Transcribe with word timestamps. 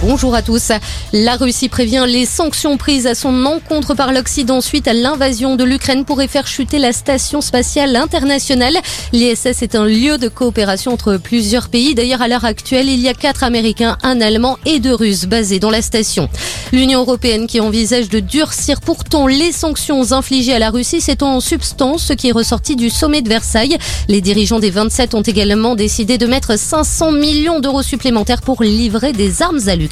Bonjour 0.00 0.32
à 0.36 0.42
tous. 0.42 0.70
La 1.12 1.34
Russie 1.34 1.68
prévient 1.68 2.04
les 2.06 2.24
sanctions 2.24 2.76
prises 2.76 3.08
à 3.08 3.16
son 3.16 3.44
encontre 3.46 3.94
par 3.94 4.12
l'Occident 4.12 4.60
suite 4.60 4.86
à 4.86 4.92
l'invasion 4.92 5.56
de 5.56 5.64
l'Ukraine 5.64 6.04
pourraient 6.04 6.28
faire 6.28 6.46
chuter 6.46 6.78
la 6.78 6.92
station 6.92 7.40
spatiale 7.40 7.96
internationale. 7.96 8.76
L'ISS 9.12 9.60
est 9.62 9.74
un 9.74 9.86
lieu 9.86 10.16
de 10.16 10.28
coopération 10.28 10.92
entre 10.92 11.16
plusieurs 11.16 11.68
pays. 11.68 11.96
D'ailleurs, 11.96 12.22
à 12.22 12.28
l'heure 12.28 12.44
actuelle, 12.44 12.88
il 12.88 13.00
y 13.00 13.08
a 13.08 13.14
quatre 13.14 13.42
Américains, 13.42 13.98
un 14.04 14.20
Allemand 14.20 14.56
et 14.66 14.78
deux 14.78 14.94
Russes 14.94 15.24
basés 15.24 15.58
dans 15.58 15.70
la 15.70 15.82
station. 15.82 16.28
L'Union 16.70 17.00
européenne 17.00 17.48
qui 17.48 17.58
envisage 17.58 18.08
de 18.08 18.20
durcir 18.20 18.80
pourtant 18.80 19.26
les 19.26 19.50
sanctions 19.50 20.12
infligées 20.12 20.54
à 20.54 20.60
la 20.60 20.70
Russie, 20.70 21.00
c'est 21.00 21.24
en 21.24 21.40
substance 21.40 22.04
ce 22.04 22.12
qui 22.12 22.28
est 22.28 22.32
ressorti 22.32 22.76
du 22.76 22.88
sommet 22.88 23.22
de 23.22 23.28
Versailles. 23.28 23.76
Les 24.06 24.20
dirigeants 24.20 24.60
des 24.60 24.70
27 24.70 25.14
ont 25.14 25.22
également 25.22 25.74
décidé 25.74 26.18
de 26.18 26.26
mettre 26.26 26.56
500 26.56 27.10
millions 27.12 27.58
d'euros 27.58 27.82
supplémentaires 27.82 28.42
pour 28.42 28.62
livrer 28.62 29.12
des 29.12 29.42
armes 29.42 29.58
à 29.66 29.74
l'Ukraine. 29.74 29.87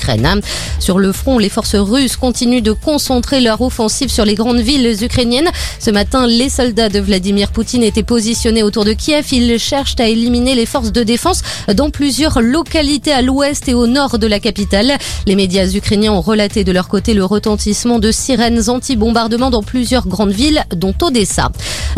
Sur 0.78 0.98
le 0.98 1.12
front, 1.12 1.38
les 1.38 1.48
forces 1.48 1.74
russes 1.74 2.16
continuent 2.16 2.62
de 2.62 2.72
concentrer 2.72 3.40
leur 3.40 3.60
offensive 3.60 4.10
sur 4.10 4.24
les 4.24 4.34
grandes 4.34 4.60
villes 4.60 4.96
ukrainiennes. 5.02 5.48
Ce 5.78 5.90
matin, 5.90 6.26
les 6.26 6.48
soldats 6.48 6.88
de 6.88 7.00
Vladimir 7.00 7.50
Poutine 7.50 7.82
étaient 7.82 8.02
positionnés 8.02 8.62
autour 8.62 8.84
de 8.84 8.92
Kiev. 8.92 9.26
Ils 9.32 9.58
cherchent 9.58 9.96
à 9.98 10.08
éliminer 10.08 10.54
les 10.54 10.66
forces 10.66 10.92
de 10.92 11.02
défense 11.02 11.42
dans 11.74 11.90
plusieurs 11.90 12.40
localités 12.40 13.12
à 13.12 13.22
l'ouest 13.22 13.68
et 13.68 13.74
au 13.74 13.86
nord 13.86 14.18
de 14.18 14.26
la 14.26 14.40
capitale. 14.40 14.96
Les 15.26 15.34
médias 15.36 15.66
ukrainiens 15.66 16.12
ont 16.12 16.20
relaté 16.20 16.64
de 16.64 16.72
leur 16.72 16.88
côté 16.88 17.14
le 17.14 17.24
retentissement 17.24 17.98
de 17.98 18.10
sirènes 18.10 18.68
anti-bombardement 18.68 19.50
dans 19.50 19.62
plusieurs 19.62 20.06
grandes 20.06 20.32
villes, 20.32 20.64
dont 20.74 20.94
Odessa. 21.02 21.50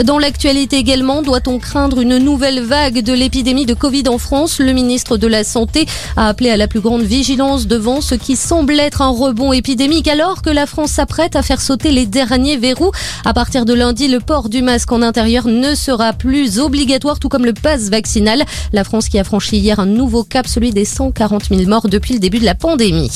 Dans 0.05 0.19
l'actualité 0.19 0.77
également, 0.77 1.23
doit-on 1.23 1.59
craindre 1.59 2.01
une 2.01 2.19
nouvelle 2.19 2.60
vague 2.60 3.02
de 3.02 3.12
l'épidémie 3.12 3.66
de 3.66 3.74
Covid 3.74 4.05
en 4.09 4.19
France? 4.19 4.60
Le 4.60 4.73
ministre 4.73 5.16
de 5.16 5.27
la 5.27 5.45
Santé 5.45 5.87
a 6.16 6.29
appelé 6.29 6.51
à 6.51 6.57
la 6.57 6.69
plus 6.69 6.80
grande 6.80 7.02
vigilance 7.02 7.66
devant 7.66 7.88
ce 8.01 8.15
qui 8.15 8.37
semble 8.37 8.78
être 8.78 9.01
un 9.01 9.09
rebond 9.09 9.52
épidémique 9.52 10.09
alors 10.09 10.43
que 10.43 10.51
la 10.51 10.66
France 10.66 10.93
s'apprête 10.93 11.37
à 11.37 11.43
faire 11.43 11.60
sauter 11.60 11.90
les 11.90 12.04
derniers 12.04 12.59
verrous. 12.59 12.93
À 13.24 13.32
partir 13.32 13.65
de 13.65 13.73
lundi, 13.73 14.09
le 14.09 14.21
port 14.21 14.49
du 14.51 14.60
masque 14.60 14.93
en 14.93 15.01
intérieur 15.01 15.46
ne 15.46 15.74
sera 15.74 16.12
plus 16.12 16.59
obligatoire, 16.59 17.18
tout 17.18 17.30
comme 17.30 17.46
le 17.46 17.54
pass 17.54 17.88
vaccinal. 17.88 18.45
La 18.73 18.85
France 18.85 19.09
qui 19.09 19.18
a 19.18 19.24
franchi 19.24 19.57
hier 19.57 19.80
un 19.80 19.87
nouveau 19.87 20.23
cap, 20.23 20.46
celui 20.46 20.71
des 20.71 20.85
140 20.85 21.46
000 21.49 21.62
morts 21.62 21.88
depuis 21.88 22.12
le 22.15 22.21
début 22.21 22.38
de 22.38 22.45
la 22.45 22.54
pandémie. 22.54 23.10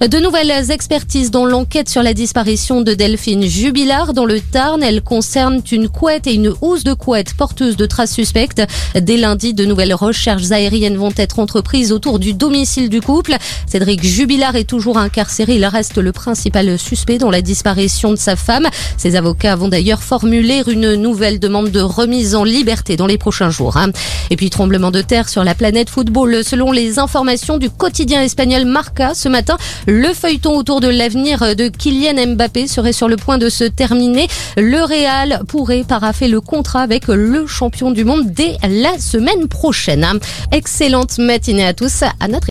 De 0.00 0.18
nouvelles 0.18 0.70
expertises 0.70 1.30
dans 1.30 1.44
l'enquête 1.44 1.88
sur 1.88 2.02
la 2.02 2.14
disparition 2.14 2.82
de 2.82 2.94
Delphine 2.94 3.44
Jubilard 3.44 4.14
dans 4.14 4.26
le 4.26 4.40
Tarn. 4.40 4.82
Elles 4.82 5.02
concernent 5.02 5.60
une 5.72 5.88
couette 5.88 6.28
et 6.28 6.34
une 6.34 6.52
housse 6.60 6.84
de 6.84 6.94
couette 6.94 7.34
porteuse 7.34 7.76
de 7.76 7.86
traces 7.86 8.12
suspectes. 8.12 8.62
Dès 8.94 9.16
lundi, 9.16 9.54
de 9.54 9.64
nouvelles 9.64 9.94
recherches 9.94 10.52
aériennes 10.52 10.96
vont 10.96 11.12
être 11.16 11.40
entreprises 11.40 11.90
autour 11.90 12.20
du 12.20 12.32
domicile 12.32 12.88
du 12.88 13.00
couple. 13.00 13.36
Cédric 13.66 14.03
Jubilard 14.04 14.54
est 14.54 14.68
toujours 14.68 14.98
incarcéré. 14.98 15.56
Il 15.56 15.64
reste 15.64 15.96
le 15.96 16.12
principal 16.12 16.78
suspect 16.78 17.16
dans 17.16 17.30
la 17.30 17.40
disparition 17.40 18.10
de 18.10 18.16
sa 18.16 18.36
femme. 18.36 18.68
Ses 18.98 19.16
avocats 19.16 19.56
vont 19.56 19.68
d'ailleurs 19.68 20.02
formuler 20.02 20.62
une 20.66 20.94
nouvelle 20.94 21.40
demande 21.40 21.70
de 21.70 21.80
remise 21.80 22.34
en 22.34 22.44
liberté 22.44 22.96
dans 22.96 23.06
les 23.06 23.16
prochains 23.16 23.48
jours. 23.48 23.78
Hein. 23.78 23.92
Et 24.28 24.36
puis 24.36 24.50
tremblement 24.50 24.90
de 24.90 25.00
terre 25.00 25.30
sur 25.30 25.42
la 25.42 25.54
planète 25.54 25.88
football. 25.88 26.44
Selon 26.44 26.70
les 26.70 26.98
informations 26.98 27.56
du 27.56 27.70
quotidien 27.70 28.20
espagnol 28.20 28.66
Marca 28.66 29.14
ce 29.14 29.30
matin, 29.30 29.56
le 29.86 30.12
feuilleton 30.12 30.54
autour 30.54 30.80
de 30.80 30.88
l'avenir 30.88 31.56
de 31.56 31.68
Kylian 31.68 32.34
Mbappé 32.34 32.66
serait 32.66 32.92
sur 32.92 33.08
le 33.08 33.16
point 33.16 33.38
de 33.38 33.48
se 33.48 33.64
terminer. 33.64 34.28
Le 34.58 34.84
Real 34.84 35.40
pourrait 35.48 35.82
paraffer 35.82 36.28
le 36.28 36.42
contrat 36.42 36.82
avec 36.82 37.06
le 37.08 37.46
champion 37.46 37.90
du 37.90 38.04
monde 38.04 38.26
dès 38.26 38.58
la 38.68 38.98
semaine 38.98 39.48
prochaine. 39.48 40.04
Hein. 40.04 40.18
Excellente 40.52 41.16
matinée 41.16 41.64
à 41.64 41.72
tous. 41.72 42.02
À 42.20 42.28
notre 42.28 42.42